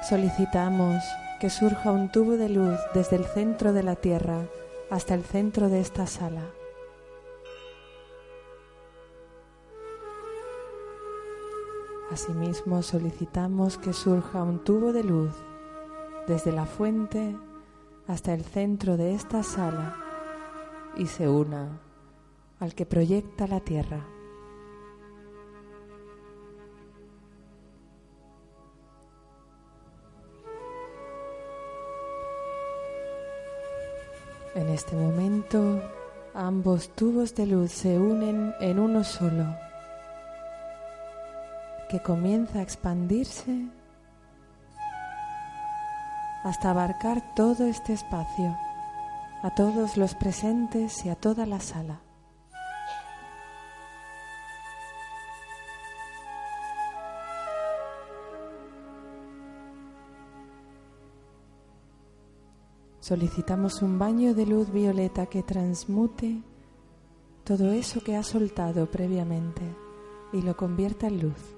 [0.08, 1.04] solicitamos
[1.40, 4.46] que surja un tubo de luz desde el centro de la Tierra
[4.92, 6.44] hasta el centro de esta sala.
[12.12, 15.34] Asimismo, solicitamos que surja un tubo de luz
[16.28, 17.36] desde la fuente
[18.06, 19.96] hasta el centro de esta sala
[20.96, 21.87] y se una
[22.60, 24.06] al que proyecta la tierra.
[34.56, 35.82] En este momento
[36.34, 39.46] ambos tubos de luz se unen en uno solo
[41.90, 43.68] que comienza a expandirse
[46.44, 48.56] hasta abarcar todo este espacio,
[49.44, 52.07] a todos los presentes y a toda la sala.
[63.08, 66.42] Solicitamos un baño de luz violeta que transmute
[67.46, 69.62] todo eso que ha soltado previamente
[70.34, 71.56] y lo convierta en luz.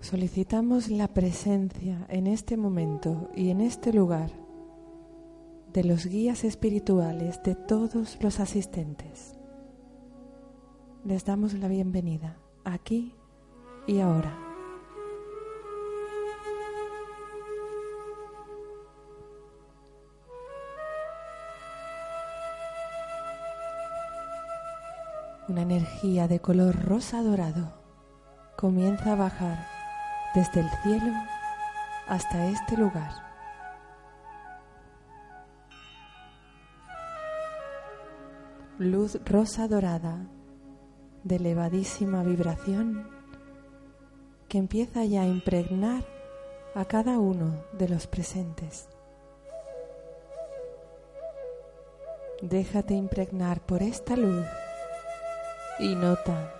[0.00, 4.41] Solicitamos la presencia en este momento y en este lugar
[5.72, 9.36] de los guías espirituales de todos los asistentes.
[11.04, 13.14] Les damos la bienvenida aquí
[13.86, 14.38] y ahora.
[25.48, 27.74] Una energía de color rosa dorado
[28.56, 29.66] comienza a bajar
[30.34, 31.12] desde el cielo
[32.08, 33.31] hasta este lugar.
[38.82, 40.26] Luz rosa dorada
[41.22, 43.06] de elevadísima vibración
[44.48, 46.04] que empieza ya a impregnar
[46.74, 48.88] a cada uno de los presentes.
[52.42, 54.46] Déjate impregnar por esta luz
[55.78, 56.52] y nota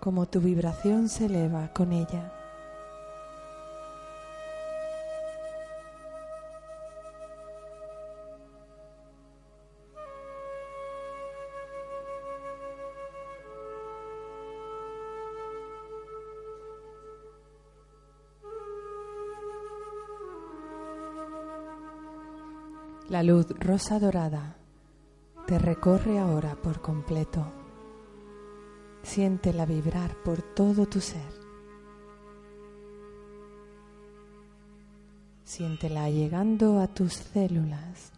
[0.00, 2.32] cómo tu vibración se eleva con ella.
[23.18, 24.54] La luz rosa dorada
[25.48, 27.52] te recorre ahora por completo.
[29.02, 31.32] Siéntela vibrar por todo tu ser.
[35.42, 38.12] Siéntela llegando a tus células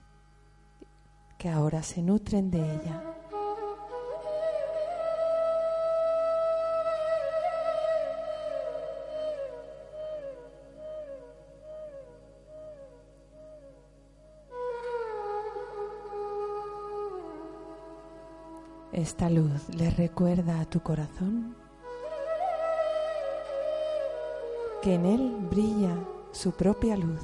[1.38, 3.19] que ahora se nutren de ella.
[19.10, 21.56] Esta luz le recuerda a tu corazón
[24.82, 25.96] que en él brilla
[26.30, 27.20] su propia luz,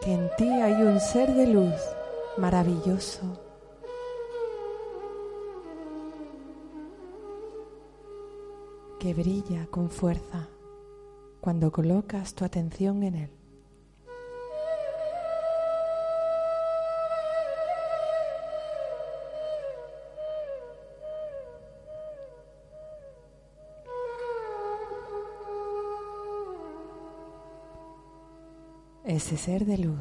[0.00, 1.74] que en ti hay un ser de luz
[2.38, 3.38] maravilloso,
[8.98, 10.48] que brilla con fuerza
[11.42, 13.35] cuando colocas tu atención en él.
[29.16, 29.98] Ese ser de luz.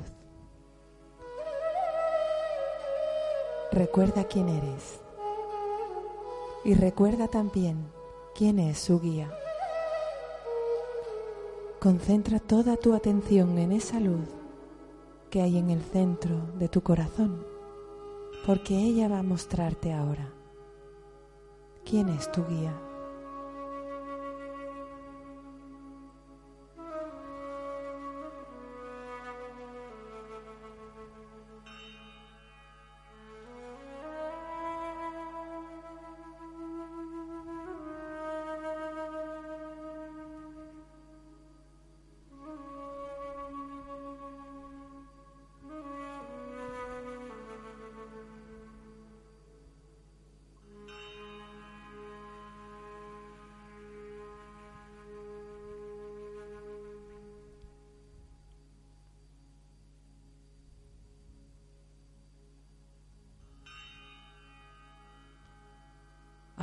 [3.72, 5.00] Recuerda quién eres
[6.64, 7.88] y recuerda también
[8.36, 9.32] quién es su guía.
[11.80, 14.28] Concentra toda tu atención en esa luz
[15.30, 17.46] que hay en el centro de tu corazón,
[18.46, 20.30] porque ella va a mostrarte ahora
[21.84, 22.74] quién es tu guía.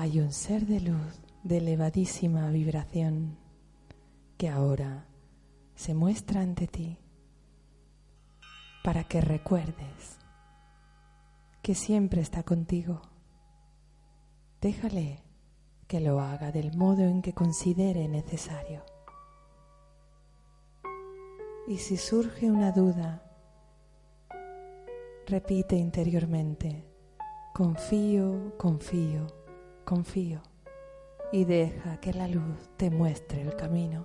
[0.03, 3.39] Hay un ser de luz de elevadísima vibración
[4.37, 5.07] que ahora
[5.77, 6.99] se muestra ante ti
[8.83, 10.19] para que recuerdes
[11.63, 13.01] que siempre está contigo.
[14.61, 15.23] Déjale
[15.87, 18.85] que lo haga del modo en que considere necesario.
[21.69, 23.23] Y si surge una duda,
[25.29, 26.91] repite interiormente,
[27.55, 29.42] confío, confío,
[29.85, 30.43] confío,
[31.33, 34.05] y deja que la luz te muestre el camino.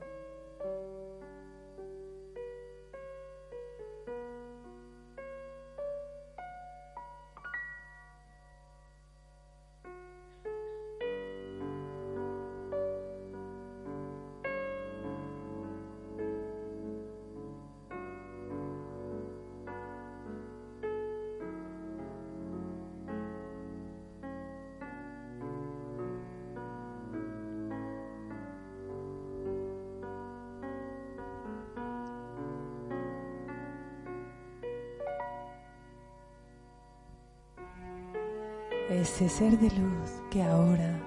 [38.98, 41.00] Ese ser de luz que ahora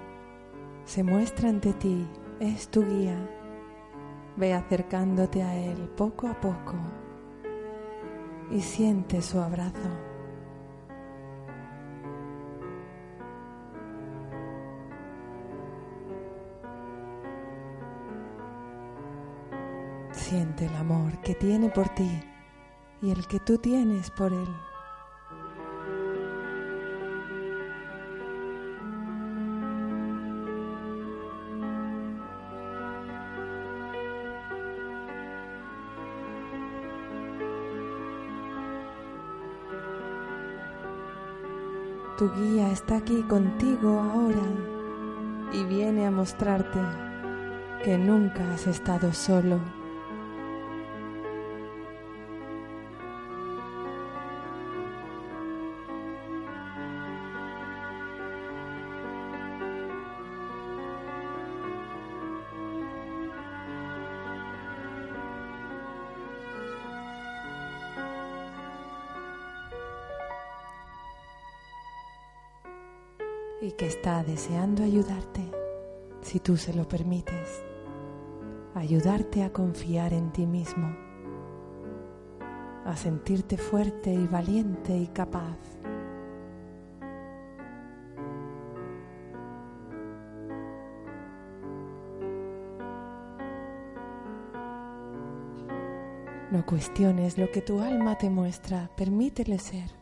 [0.84, 2.06] se muestra ante ti
[2.38, 3.18] es tu guía.
[4.36, 6.76] Ve acercándote a Él poco a poco
[8.48, 9.90] y siente su abrazo.
[20.12, 22.22] Siente el amor que tiene por ti
[23.02, 24.69] y el que tú tienes por Él.
[42.20, 44.42] Tu guía está aquí contigo ahora
[45.54, 46.78] y viene a mostrarte
[47.82, 49.58] que nunca has estado solo.
[74.00, 75.42] Está deseando ayudarte,
[76.22, 77.62] si tú se lo permites,
[78.74, 80.96] ayudarte a confiar en ti mismo,
[82.86, 85.58] a sentirte fuerte y valiente y capaz.
[96.50, 99.99] No cuestiones lo que tu alma te muestra, permítele ser.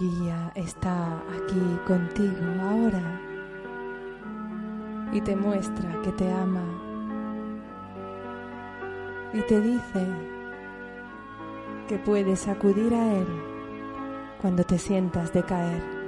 [0.00, 3.20] Guía está aquí contigo ahora
[5.12, 6.64] y te muestra que te ama
[9.34, 10.06] y te dice
[11.86, 13.26] que puedes acudir a Él
[14.40, 15.99] cuando te sientas decaer.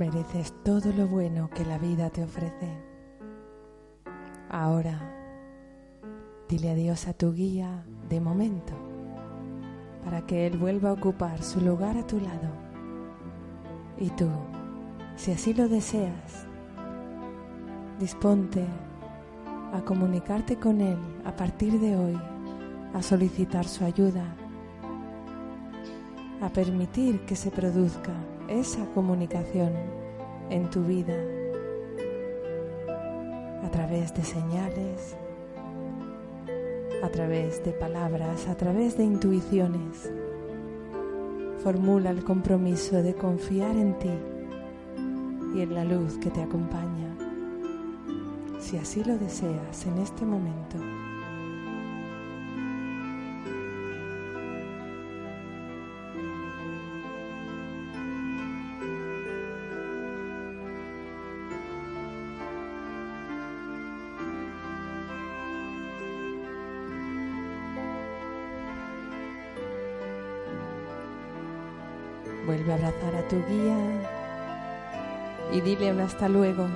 [0.00, 2.70] Mereces todo lo bueno que la vida te ofrece.
[4.48, 4.98] Ahora,
[6.48, 8.72] dile adiós a tu guía de momento
[10.02, 12.48] para que él vuelva a ocupar su lugar a tu lado.
[13.98, 14.30] Y tú,
[15.16, 16.46] si así lo deseas,
[17.98, 18.64] disponte
[19.74, 20.96] a comunicarte con él
[21.26, 22.18] a partir de hoy,
[22.94, 24.34] a solicitar su ayuda,
[26.40, 28.14] a permitir que se produzca
[28.50, 29.72] esa comunicación
[30.50, 31.14] en tu vida
[33.62, 35.16] a través de señales,
[37.02, 40.10] a través de palabras, a través de intuiciones.
[41.62, 44.18] Formula el compromiso de confiar en ti
[45.54, 47.16] y en la luz que te acompaña,
[48.58, 50.89] si así lo deseas en este momento.
[73.30, 73.76] Tu guía
[75.52, 76.66] y dile un hasta luego,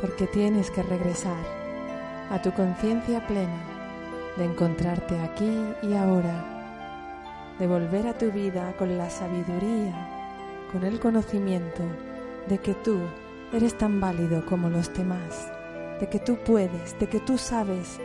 [0.00, 1.38] porque tienes que regresar
[2.30, 3.60] a tu conciencia plena
[4.36, 6.44] de encontrarte aquí y ahora,
[7.60, 11.82] de volver a tu vida con la sabiduría, con el conocimiento
[12.48, 12.98] de que tú
[13.52, 15.48] eres tan válido como los demás,
[16.00, 18.00] de que tú puedes, de que tú sabes,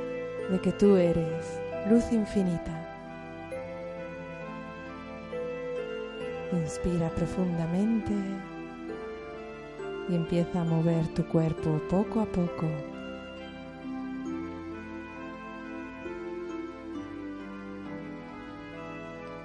[0.51, 1.59] de que tú eres
[1.89, 2.82] luz infinita
[6.63, 8.13] Inspira profundamente
[10.07, 12.65] y empieza a mover tu cuerpo poco a poco.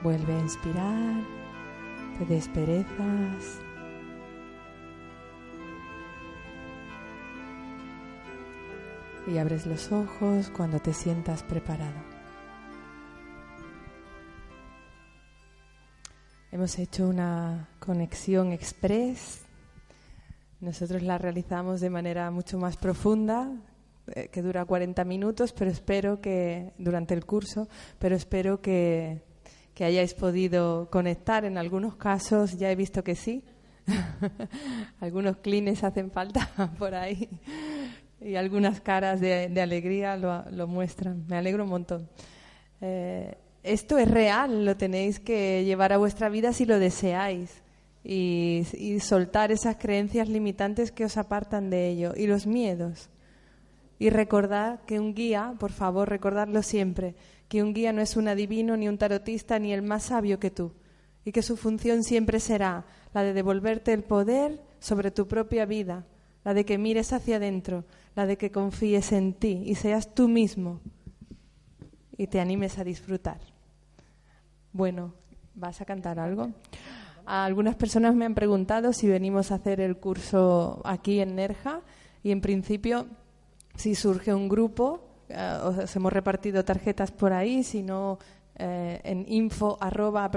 [0.04, 1.22] Vuelve a inspirar,
[2.18, 3.60] te desperezas.
[9.26, 12.17] Y abres los ojos cuando te sientas preparado.
[16.50, 19.44] Hemos hecho una conexión express.
[20.60, 23.52] Nosotros la realizamos de manera mucho más profunda,
[24.14, 27.68] eh, que dura 40 minutos, pero espero que durante el curso,
[27.98, 29.20] pero espero que,
[29.74, 31.44] que hayáis podido conectar.
[31.44, 33.44] En algunos casos ya he visto que sí.
[35.00, 37.28] algunos clines hacen falta por ahí
[38.22, 41.26] y algunas caras de, alegría lo, lo, muestran.
[41.28, 42.08] Me alegro un montón.
[42.80, 43.36] Eh,
[43.68, 47.62] esto es real, lo tenéis que llevar a vuestra vida si lo deseáis
[48.02, 48.64] y,
[49.00, 53.10] soltar esas creencias limitantes que os apartan de ello y los miedos.
[53.98, 57.14] Y recordad que un guía, por favor, recordadlo siempre,
[57.48, 60.50] que un guía no es un adivino, ni un tarotista, ni el más sabio que
[60.50, 60.72] tú,
[61.24, 66.06] y que su función siempre será la de devolverte el poder sobre tu propia vida,
[66.44, 70.28] la de que mires hacia adentro, la de que confíes en ti y seas tú
[70.28, 70.80] mismo
[72.16, 73.57] y te animes a disfrutar.
[74.78, 75.12] Bueno,
[75.56, 76.52] ¿vas a cantar algo?
[77.26, 81.80] Algunas personas me han preguntado si venimos a hacer el curso aquí en Nerja
[82.22, 83.08] y en principio
[83.74, 85.00] si surge un grupo,
[85.30, 88.20] eh, os hemos repartido tarjetas por ahí, si no
[88.54, 90.30] eh, en info arroba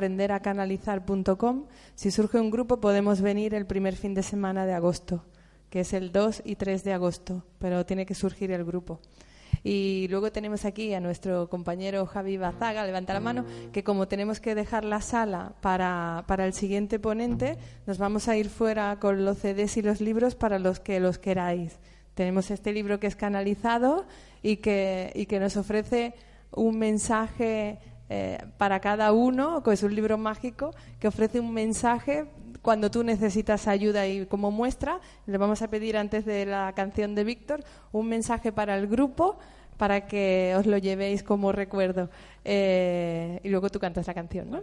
[1.94, 5.24] Si surge un grupo podemos venir el primer fin de semana de agosto,
[5.70, 9.02] que es el 2 y 3 de agosto, pero tiene que surgir el grupo.
[9.64, 14.40] Y luego tenemos aquí a nuestro compañero Javi Bazaga, levanta la mano, que como tenemos
[14.40, 19.26] que dejar la sala para, para el siguiente ponente, nos vamos a ir fuera con
[19.26, 21.78] los CDs y los libros para los que los queráis.
[22.16, 24.06] Tenemos este libro que es canalizado
[24.44, 26.14] y que, y que nos ofrece
[26.52, 27.80] un mensaje
[28.10, 32.26] eh, para cada uno, que es un libro mágico, que ofrece un mensaje
[32.62, 37.16] cuando tú necesitas ayuda y como muestra, le vamos a pedir antes de la canción
[37.16, 39.38] de Víctor un mensaje para el grupo
[39.78, 42.10] para que os lo llevéis como recuerdo.
[42.46, 44.62] Eh, y luego tú cantas la canción, ¿no?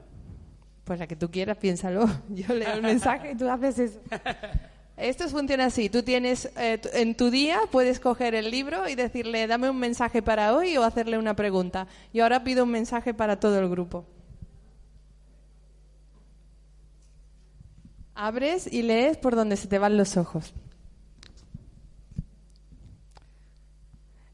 [0.85, 2.07] Pues la que tú quieras, piénsalo.
[2.29, 4.01] Yo leo el mensaje y tú haces eso.
[4.97, 5.89] Esto funciona así.
[5.89, 10.23] Tú tienes eh, en tu día puedes coger el libro y decirle dame un mensaje
[10.23, 11.89] para hoy o hacerle una pregunta.
[12.13, 14.05] Y ahora pido un mensaje para todo el grupo.
[18.21, 20.53] Abres y lees por donde se te van los ojos.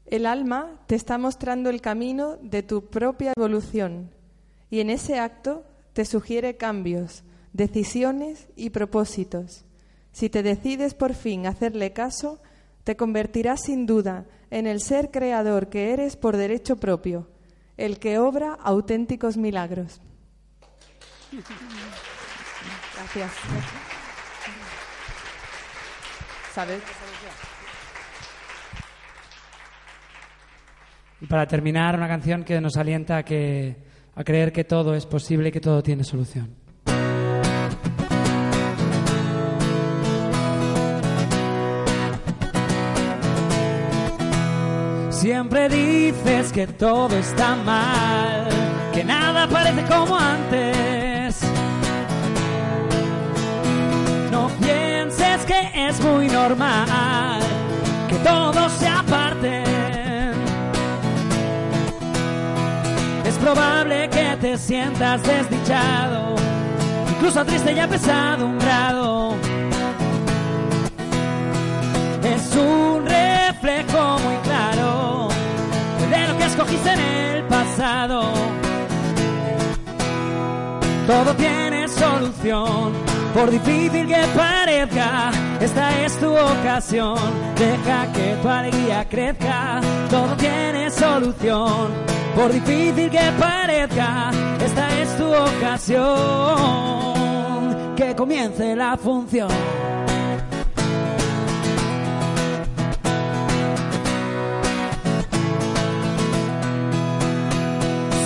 [0.07, 4.09] El alma te está mostrando el camino de tu propia evolución
[4.71, 7.23] y en ese acto te sugiere cambios,
[7.53, 9.65] decisiones y propósitos.
[10.11, 12.41] Si te decides por fin hacerle caso,
[12.85, 17.29] te convertirás sin duda en el ser creador que eres por derecho propio,
[17.77, 20.01] el que obra auténticos milagros.
[23.15, 23.85] Gracias.
[26.55, 26.81] ¿sabes?
[31.21, 33.75] Y para terminar, una canción que nos alienta a, que,
[34.15, 36.55] a creer que todo es posible y que todo tiene solución.
[45.09, 48.47] Siempre dices que todo está mal,
[48.93, 50.94] que nada parece como antes.
[55.89, 57.39] Es muy normal
[58.07, 59.63] que todo se aparte.
[63.25, 66.35] Es probable que te sientas desdichado,
[67.15, 69.35] incluso triste y pesado un grado.
[72.23, 75.29] Es un reflejo muy claro
[76.09, 78.33] de lo que escogiste en el pasado.
[81.07, 82.93] Todo tiene solución,
[83.35, 85.29] por difícil que parezca,
[85.59, 87.17] esta es tu ocasión.
[87.57, 91.91] Deja que tu alegría crezca, todo tiene solución,
[92.33, 94.31] por difícil que parezca,
[94.63, 96.05] esta es tu ocasión.
[97.97, 99.49] Que comience la función.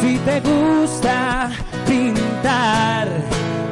[0.01, 1.49] Si te gusta
[1.88, 3.07] pintar,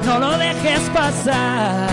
[0.07, 1.89] no lo dejes pasar.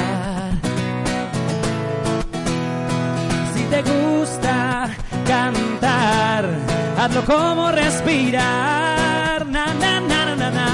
[3.54, 4.88] Si te gusta
[5.26, 6.48] cantar,
[6.96, 9.44] hazlo como respirar.
[9.46, 10.70] Na, na, na, na, na.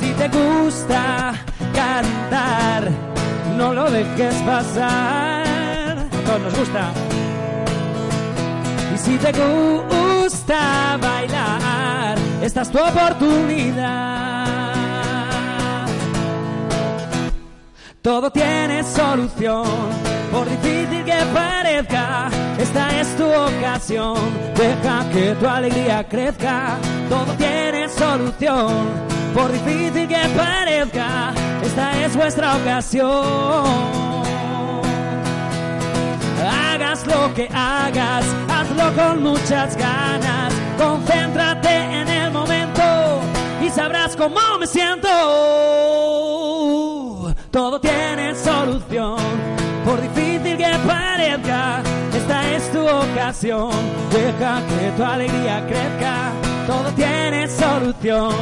[0.00, 1.34] Si te gusta
[1.74, 2.82] cantar,
[3.58, 5.98] no lo dejes pasar.
[5.98, 6.92] A todos nos gusta.
[8.94, 14.29] Y si te gusta bailar, esta es tu oportunidad.
[18.02, 19.66] Todo tiene solución,
[20.32, 24.16] por difícil que parezca, esta es tu ocasión.
[24.54, 26.78] Deja que tu alegría crezca,
[27.10, 28.88] todo tiene solución,
[29.34, 33.66] por difícil que parezca, esta es vuestra ocasión.
[36.72, 40.54] Hagas lo que hagas, hazlo con muchas ganas.
[40.78, 43.20] Concéntrate en el momento
[43.62, 46.49] y sabrás cómo me siento.
[47.50, 49.16] Todo tiene solución,
[49.84, 51.82] por difícil que parezca.
[52.14, 53.70] Esta es tu ocasión,
[54.12, 56.30] deja que tu alegría crezca.
[56.68, 58.32] Todo tiene solución,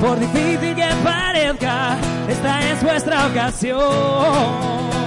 [0.00, 1.98] por difícil que parezca.
[2.28, 5.05] Esta es vuestra ocasión.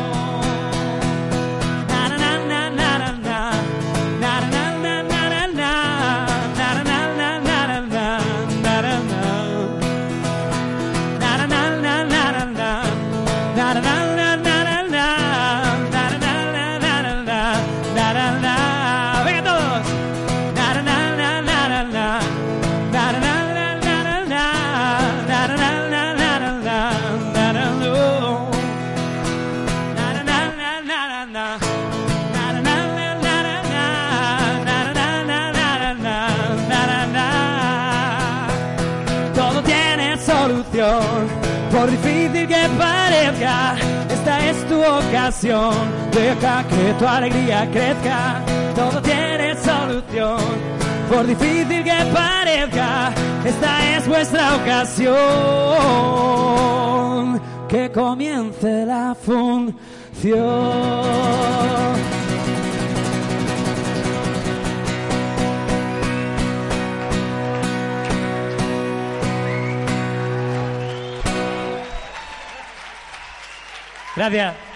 [40.71, 43.75] Por difícil que parezca,
[44.09, 45.73] esta es tu ocasión.
[46.11, 48.41] Deja que tu alegría crezca,
[48.75, 50.37] todo tiene solución,
[51.09, 53.11] por difícil que parezca,
[53.43, 55.09] esta es vuestra ocasión.
[57.67, 59.69] Que comience la función.
[74.19, 74.68] Gracias.